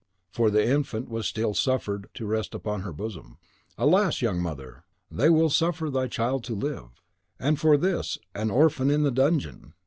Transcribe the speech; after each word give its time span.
for 0.31 0.49
the 0.49 0.65
infant 0.67 1.09
was 1.09 1.27
still 1.27 1.53
suffered 1.53 2.09
to 2.15 2.25
rest 2.25 2.55
upon 2.55 2.81
her 2.81 2.91
bosom. 2.91 3.37
"Alas, 3.77 4.19
young 4.19 4.41
mother, 4.41 4.83
they 5.11 5.29
will 5.29 5.51
suffer 5.51 5.91
thy 5.91 6.07
child 6.07 6.43
to 6.43 6.55
live.' 6.55 7.03
"And 7.39 7.59
for 7.59 7.77
this, 7.77 8.17
an 8.33 8.49
orphan 8.49 8.89
in 8.89 9.03
the 9.03 9.11
dungeon!" 9.11 9.75